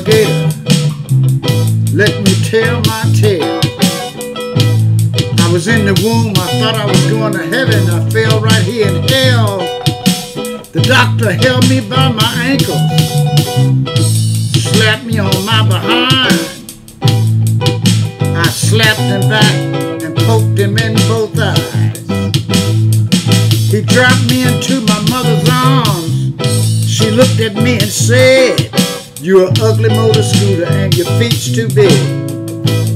[0.00, 0.48] alligator.
[1.94, 3.60] Let me tell my tale.
[5.38, 7.88] I was in the womb, I thought I was going to heaven.
[7.90, 9.58] I fell right here in hell.
[10.72, 12.80] The doctor held me by my ankles,
[14.72, 16.40] slapped me on my behind.
[18.36, 19.54] I slapped him back
[20.02, 21.98] and poked him in both eyes.
[23.70, 26.88] He dropped me into my mother's arms.
[26.88, 28.70] She looked at me and said,
[29.22, 31.92] You're an ugly motor scooter and your feet's too big.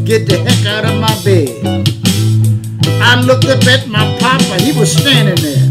[0.06, 1.84] Get the heck out of my bed.
[3.02, 5.69] I looked up at my papa, he was standing there.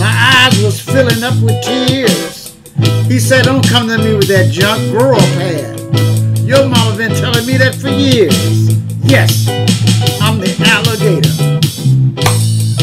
[0.00, 2.56] My eyes was filling up with tears.
[3.06, 5.70] He said, Don't come to me with that junk, grow up here.
[6.44, 8.74] Your mama been telling me that for years.
[9.04, 9.46] Yes,
[10.20, 11.30] I'm the alligator.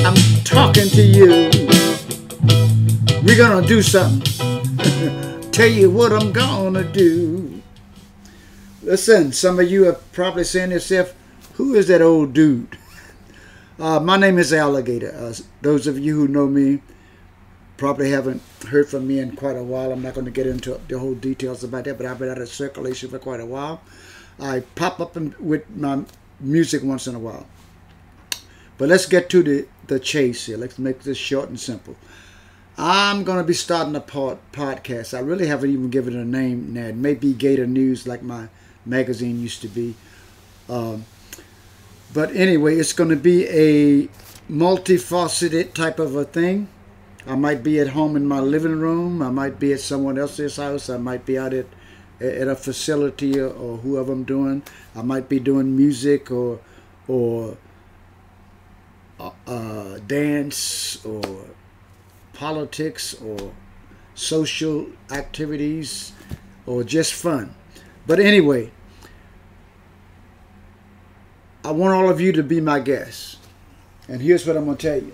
[0.08, 1.50] I'm talking to you.
[3.24, 5.26] We're gonna do something.
[5.60, 7.62] Tell you what I'm gonna do.
[8.82, 11.14] Listen, some of you are probably saying yourself,
[11.56, 12.78] who is that old dude?
[13.78, 15.14] Uh, my name is Alligator.
[15.14, 16.82] Uh, those of you who know me
[17.78, 19.94] probably haven't heard from me in quite a while.
[19.94, 22.42] I'm not going to get into the whole details about that, but I've been out
[22.42, 23.82] of circulation for quite a while.
[24.38, 26.04] I pop up with my
[26.42, 27.48] music once in a while.
[28.78, 30.58] But let's get to the, the chase here.
[30.58, 31.96] Let's make this short and simple.
[32.82, 35.14] I'm going to be starting a pod, podcast.
[35.14, 36.86] I really haven't even given it a name now.
[36.86, 38.48] It may be Gator News like my
[38.86, 39.96] magazine used to be.
[40.70, 41.04] Um,
[42.14, 44.08] but anyway, it's going to be a
[44.50, 46.70] multifaceted type of a thing.
[47.28, 49.22] I might be at home in my living room.
[49.22, 50.90] I might be at someone else's house.
[50.90, 51.66] I might be out at
[52.22, 54.64] at a facility or, or whoever I'm doing.
[54.96, 56.62] I might be doing music or
[57.10, 57.58] or
[59.20, 61.46] uh, uh, dance or
[62.40, 63.52] politics or
[64.16, 66.14] social activities
[66.66, 67.54] or just fun.
[68.08, 68.72] But anyway,
[71.66, 73.36] I want all of you to be my guests.
[74.08, 75.12] And here's what I'm going to tell you.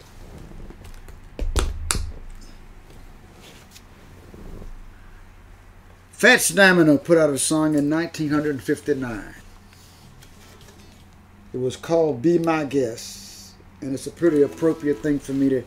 [6.11, 9.33] Fats Domino put out a song in 1959.
[11.53, 13.55] It was called Be My Guest.
[13.81, 15.63] And it's a pretty appropriate thing for me to,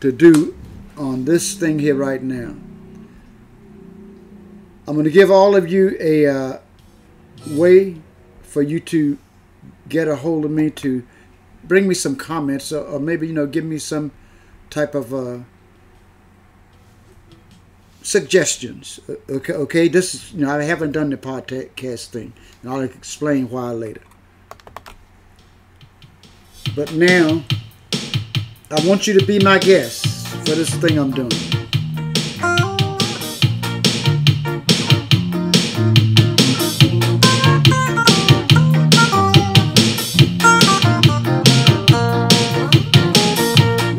[0.00, 0.56] to do
[0.96, 2.54] on this thing here right now.
[4.88, 6.58] I'm going to give all of you a uh,
[7.48, 7.96] way
[8.42, 9.18] for you to
[9.88, 11.04] get a hold of me to
[11.64, 14.12] bring me some comments or, or maybe, you know, give me some
[14.70, 15.38] type of uh,
[18.06, 19.00] suggestions.
[19.28, 19.88] Okay, okay.
[19.88, 24.02] This is you know I haven't done the podcast thing, and I'll explain why later.
[26.74, 27.42] But now,
[28.68, 31.30] I want you to be my guest for this thing I'm doing.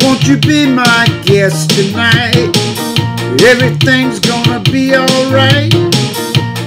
[0.02, 2.36] Won't you be my guest tonight?
[3.42, 5.74] Everything's gonna be alright.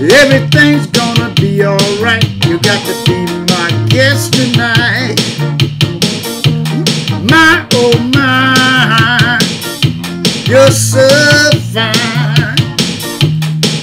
[0.00, 2.25] Everything's gonna be alright.
[2.47, 5.59] You got to be my guest tonight.
[7.50, 9.38] My oh my,
[10.47, 11.09] you're so
[11.75, 12.56] fine.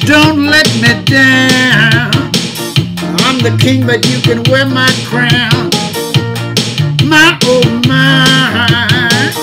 [0.06, 2.14] Don't let me down.
[3.26, 5.70] I'm the king, but you can wear my crown.
[7.04, 9.34] My oh my,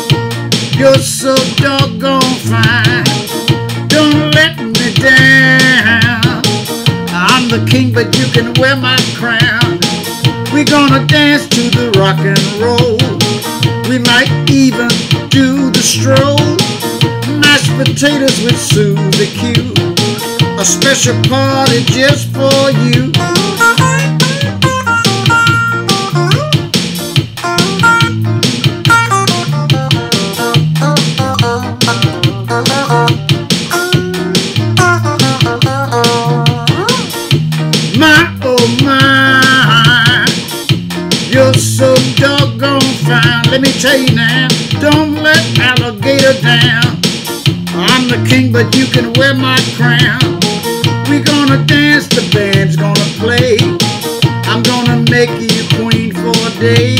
[0.78, 3.04] you're so doggone fine.
[3.88, 6.40] Don't let me down.
[7.12, 9.78] I'm the king, but you can wear my crown.
[10.50, 13.53] We're gonna dance to the rock and roll.
[13.88, 14.88] We might even
[15.28, 16.38] do the stroll.
[17.38, 19.74] Mashed potatoes with Susie Q.
[20.58, 23.12] A special party just for you.
[43.54, 44.48] Let me tell you now,
[44.80, 46.98] don't let alligator down.
[47.70, 50.40] I'm the king, but you can wear my crown.
[51.08, 53.58] We're gonna dance, the band's gonna play.
[54.50, 56.96] I'm gonna make you queen for a day.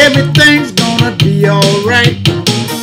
[0.00, 2.24] Everything's gonna be alright.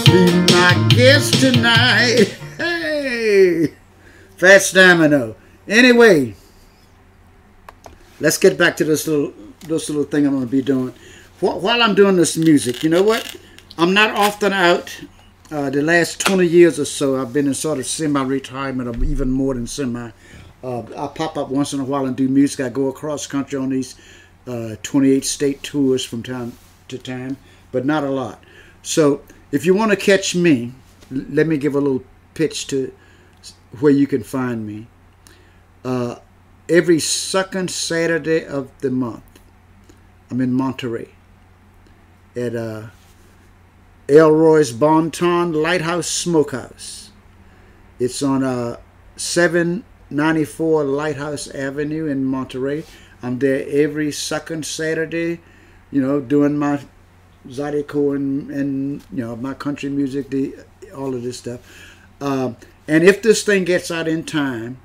[0.06, 2.38] Be my guest tonight.
[2.58, 3.74] Hey,
[4.38, 5.36] Fats Domino.
[5.68, 6.36] Anyway,
[8.20, 10.94] let's get back to this little this little thing I'm to be doing.
[11.42, 13.36] Wh- While I'm doing this music, you know what?
[13.76, 14.96] I'm not often out.
[15.50, 19.32] Uh, the last 20 years or so, I've been in sort of semi-retirement, or even
[19.32, 20.12] more than semi.
[20.64, 22.64] Uh, I pop up once in a while and do music.
[22.64, 23.96] I go across country on these
[24.46, 26.54] uh, 28 state tours from time
[26.90, 27.38] to time,
[27.72, 28.44] but not a lot.
[28.84, 29.22] So
[29.52, 30.74] if you want to catch me,
[31.10, 32.04] let me give a little
[32.36, 32.94] pitch to
[33.80, 34.86] where you can find me.
[35.84, 36.18] Uh,
[36.70, 39.24] every second Saturday of the month,
[40.30, 41.10] I'm in Monterey
[42.36, 42.88] at uh,
[44.08, 47.12] Elroy's Bon Ton Lighthouse Smokehouse.
[48.00, 48.78] It's on uh,
[49.16, 52.84] 794 Lighthouse Avenue in Monterey.
[53.22, 55.40] I'm there every second Saturday,
[55.92, 56.82] you know, doing my
[57.48, 60.56] Zydeco and, and you know, my country music, the
[60.96, 61.60] all of this stuff.
[62.20, 62.58] Um,
[62.88, 64.80] and if this thing gets out in time,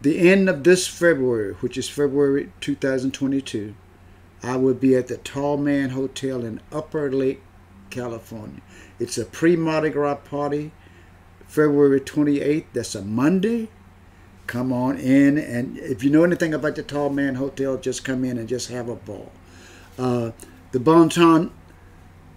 [0.00, 3.74] the end of this February, which is February 2022,
[4.44, 7.42] I will be at the Tallman Hotel in Upper Lake,
[7.88, 8.60] California.
[8.98, 10.70] It's a pre Mardi Gras party,
[11.46, 12.66] February 28th.
[12.74, 13.68] That's a Monday.
[14.46, 18.36] Come on in, and if you know anything about the Tallman Hotel, just come in
[18.36, 19.32] and just have a ball.
[19.98, 20.32] Uh,
[20.72, 21.50] the Bon Ton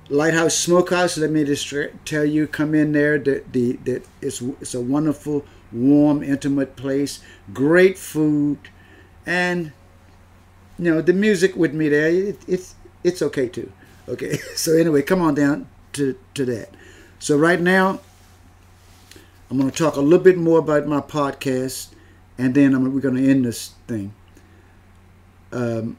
[0.07, 1.17] Lighthouse Smokehouse.
[1.17, 1.73] Let me just
[2.05, 3.19] tell you, come in there.
[3.19, 5.43] That the that it's it's a wonderful,
[5.73, 7.19] warm, intimate place.
[7.53, 8.59] Great food,
[9.25, 9.73] and
[10.79, 12.07] you know the music with me there.
[12.09, 13.71] It, it's it's okay too.
[14.07, 14.37] Okay.
[14.55, 16.69] So anyway, come on down to to that.
[17.19, 17.99] So right now,
[19.49, 21.89] I'm going to talk a little bit more about my podcast,
[22.37, 24.13] and then I'm, we're going to end this thing.
[25.51, 25.97] Um,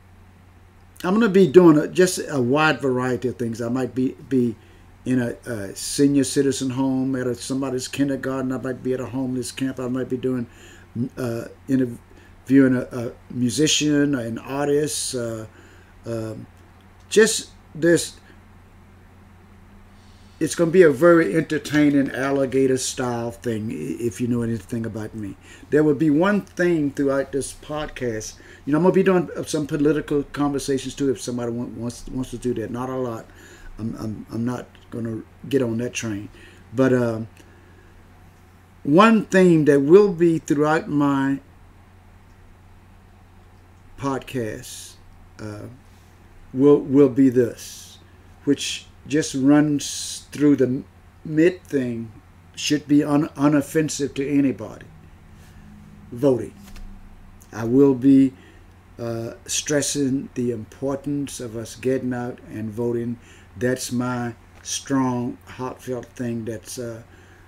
[1.02, 3.60] I'm going to be doing a, just a wide variety of things.
[3.60, 4.56] I might be be
[5.04, 8.52] in a, a senior citizen home, at a, somebody's kindergarten.
[8.52, 9.80] I might be at a homeless camp.
[9.80, 10.46] I might be doing
[11.16, 11.44] uh,
[12.48, 15.14] interviewing a, a musician, an artist.
[15.14, 15.46] Uh,
[16.06, 16.46] um,
[17.08, 18.16] just this.
[20.40, 25.12] It's going to be a very entertaining alligator style thing if you know anything about
[25.12, 25.36] me.
[25.70, 28.34] There will be one thing throughout this podcast
[28.68, 32.36] you know, I'm gonna be doing some political conversations too if somebody wants wants to
[32.36, 32.70] do that.
[32.70, 33.24] Not a lot.
[33.78, 36.28] I'm I'm, I'm not gonna get on that train,
[36.74, 37.20] but uh,
[38.82, 41.40] one thing that will be throughout my
[43.98, 44.94] podcast
[45.40, 45.66] uh,
[46.52, 47.98] will will be this,
[48.44, 50.82] which just runs through the
[51.24, 52.12] mid thing,
[52.54, 54.86] should be un, unoffensive to anybody.
[56.12, 56.54] Voting.
[57.52, 58.34] I will be
[58.98, 63.18] uh, stressing the importance of us getting out and voting.
[63.56, 66.44] That's my strong, heartfelt thing.
[66.44, 67.02] That's, uh,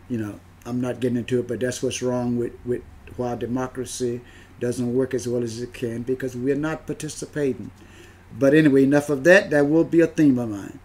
[0.09, 2.83] you know, I'm not getting into it, but that's what's wrong with, with
[3.17, 4.21] why democracy
[4.61, 7.71] doesn't work as well as it can because we're not participating.
[8.39, 9.51] But anyway, enough of that.
[9.51, 10.79] That will be a theme of mine.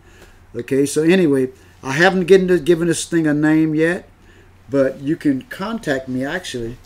[0.55, 1.49] Okay, so anyway,
[1.83, 2.47] I haven't given,
[2.87, 4.09] this thing a name yet,
[4.69, 6.77] but you can contact me actually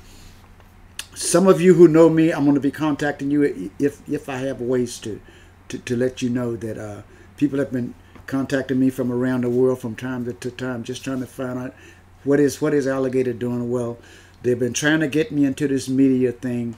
[1.20, 4.38] some of you who know me, I'm going to be contacting you if if I
[4.38, 5.20] have ways to
[5.68, 7.02] to, to let you know that uh,
[7.36, 7.94] people have been
[8.26, 11.60] contacting me from around the world from time to, to time, just trying to find
[11.60, 11.76] out
[12.24, 13.98] what is what is Alligator doing well.
[14.42, 16.76] They've been trying to get me into this media thing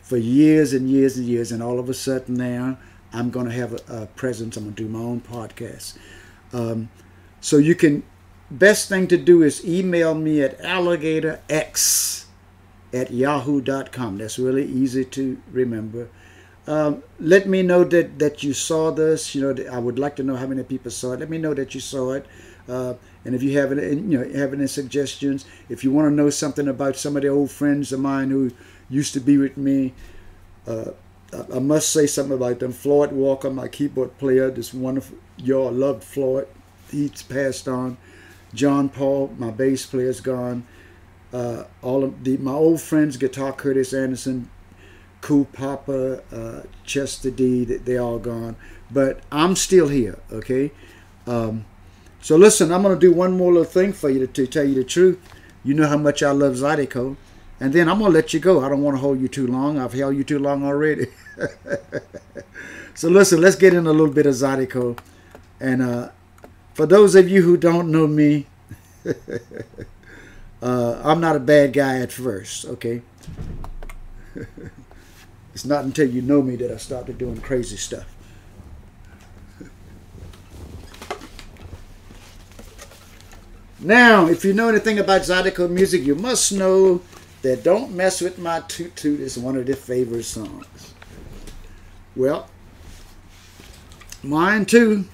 [0.00, 2.78] for years and years and years, and all of a sudden now
[3.12, 4.56] I'm going to have a, a presence.
[4.56, 5.98] I'm going to do my own podcast.
[6.52, 6.90] Um,
[7.40, 8.02] so you can
[8.50, 12.26] best thing to do is email me at alligatorx
[12.92, 14.18] at yahoo.com.
[14.18, 16.08] That's really easy to remember.
[16.66, 19.34] Um, let me know that, that you saw this.
[19.34, 21.20] You know, I would like to know how many people saw it.
[21.20, 22.26] Let me know that you saw it.
[22.68, 26.14] Uh, and if you have any, you know, have any suggestions, if you want to
[26.14, 28.50] know something about some of the old friends of mine who
[28.88, 29.94] used to be with me,
[30.66, 30.90] uh,
[31.52, 32.72] I, must say something about them.
[32.72, 36.48] Floyd Walker, my keyboard player, this wonderful, y'all loved Floyd.
[36.90, 37.96] He's passed on.
[38.52, 40.66] John Paul, my bass player, is gone
[41.32, 44.50] uh, all of the my old friends, guitar Curtis Anderson,
[45.20, 48.56] Cool Papa, uh, Chester D, they all gone,
[48.90, 50.18] but I'm still here.
[50.30, 50.72] Okay,
[51.26, 51.64] um,
[52.22, 54.74] so listen, I'm gonna do one more little thing for you to, to tell you
[54.74, 55.20] the truth.
[55.62, 57.16] You know how much I love Zydeco,
[57.60, 58.64] and then I'm gonna let you go.
[58.64, 59.78] I don't want to hold you too long.
[59.78, 61.08] I've held you too long already.
[62.94, 64.98] so listen, let's get in a little bit of Zydeco,
[65.60, 66.08] and uh,
[66.72, 68.46] for those of you who don't know me.
[70.62, 73.02] Uh, I'm not a bad guy at first, okay?
[75.52, 78.11] it's not until you know me that I started doing crazy stuff.
[83.84, 87.02] Now, if you know anything about Zydeco music, you must know
[87.42, 90.94] that Don't Mess With My Toot Toot is one of their favorite songs.
[92.14, 92.48] Well,
[94.22, 95.06] mine too.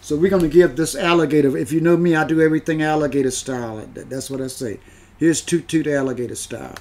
[0.00, 3.30] So we're going to give this alligator, if you know me, I do everything alligator
[3.30, 3.86] style.
[3.94, 4.80] That's what I say.
[5.16, 6.74] Here's Toot Toot Alligator Style.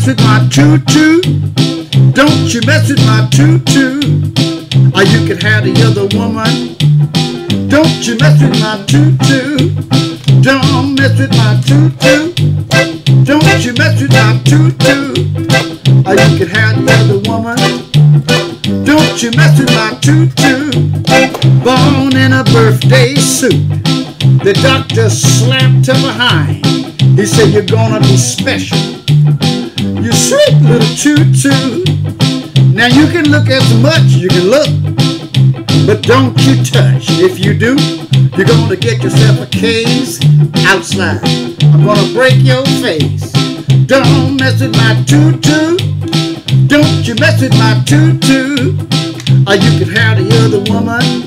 [0.00, 1.20] Mess with my tutu.
[2.12, 4.00] Don't you mess with my tutu.
[4.94, 7.68] Or you can have the other woman.
[7.68, 9.74] Don't you mess with my tutu.
[10.40, 12.32] Don't mess with my tutu.
[13.24, 15.12] Don't you mess with my tutu.
[16.06, 18.84] Or you can have the other woman.
[18.84, 20.70] Don't you mess with my tutu.
[21.62, 23.68] Born in a birthday suit.
[24.44, 26.64] The doctor slapped her behind.
[27.18, 29.00] He said, You're gonna be special.
[29.80, 31.84] You sweet little choo-choo.
[32.74, 34.68] Now you can look as much you can look,
[35.86, 37.08] but don't you touch.
[37.16, 37.78] If you do,
[38.36, 40.20] you're gonna get yourself a case
[40.66, 41.24] outside.
[41.72, 43.32] I'm gonna break your face.
[43.86, 45.78] Don't mess with my tutu.
[46.66, 48.76] Don't you mess with my tutu.
[49.48, 51.24] Or you can have the other woman.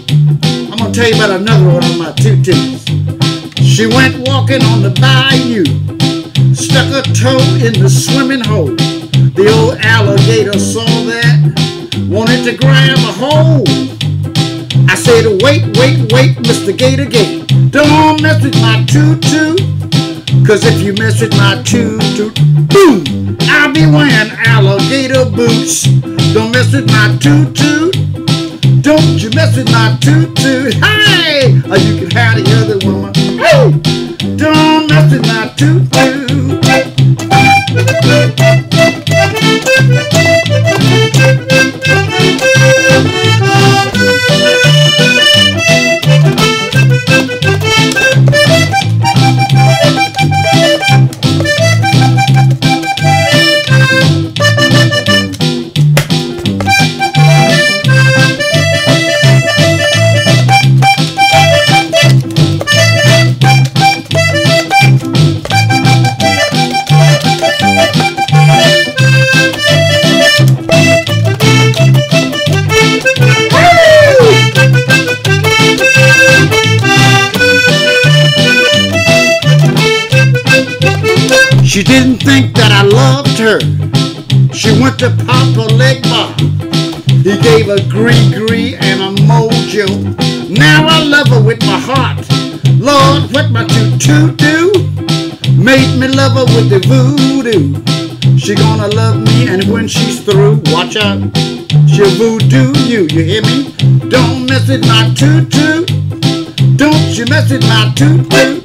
[0.72, 2.86] I'm gonna tell you about another one of my tutus.
[3.66, 5.83] She went walking on the bayou
[6.56, 8.76] stuck a toe in the swimming hole.
[9.36, 11.40] The old alligator saw that,
[12.10, 13.68] wanted to grab a hold.
[14.90, 16.78] I said, wait, wait, wait, Mr.
[16.78, 17.48] Gator Gate.
[17.72, 19.56] Don't mess with my tutu.
[20.46, 22.30] Cause if you mess with my tutu,
[22.68, 25.84] boom, I'll be wearing alligator boots.
[26.34, 28.13] Don't mess with my tutu.
[28.84, 30.70] Don't you mess with my tutu.
[30.72, 31.54] Hey!
[31.72, 33.14] Or you can have the other woman.
[33.16, 33.72] Hey!
[34.36, 36.73] Don't mess with my tutu.
[81.74, 83.58] She didn't think that I loved her.
[84.54, 86.30] She went to Papa Legba.
[87.26, 89.90] He gave her gris-gris and a mojo.
[90.56, 92.30] Now I love her with my heart.
[92.78, 94.72] Lord, what my tutu do?
[95.58, 98.38] Made me love her with the voodoo.
[98.38, 101.26] She gonna love me and when she's through, watch out.
[101.90, 103.74] She'll voodoo you, you hear me?
[104.10, 105.93] Don't mess with my tutu.
[106.76, 108.62] Don't you mess with my tutu.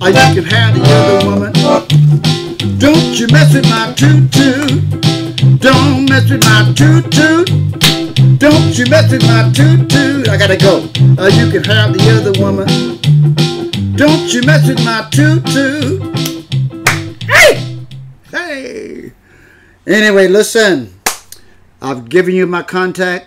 [0.00, 1.52] Or you can have the other woman.
[2.78, 4.80] Don't you mess with my tutu.
[5.58, 7.44] Don't mess with my tutu.
[8.38, 10.30] Don't you mess with my tutu.
[10.30, 10.84] I gotta go.
[11.20, 12.68] Or you can have the other woman.
[13.96, 15.98] Don't you mess with my tutu.
[17.26, 17.84] Hey!
[18.30, 19.12] Hey!
[19.86, 20.94] Anyway, listen.
[21.82, 23.26] I've given you my contact.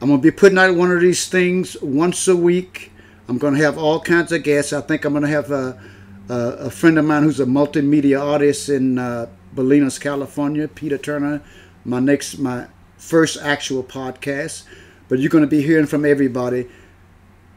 [0.00, 2.90] I'm going to be putting out one of these things once a week.
[3.28, 4.72] I'm going to have all kinds of guests.
[4.72, 5.80] I think I'm going to have a,
[6.28, 11.42] a, a friend of mine who's a multimedia artist in uh, Bolinas, California, Peter Turner.
[11.84, 12.66] My next, my
[12.98, 14.64] first actual podcast.
[15.08, 16.68] But you're going to be hearing from everybody.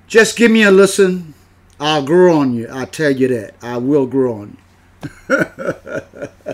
[0.07, 1.33] Just give me a listen.
[1.79, 2.67] I'll grow on you.
[2.71, 3.55] I tell you that.
[3.62, 4.57] I will grow on
[5.29, 5.47] you.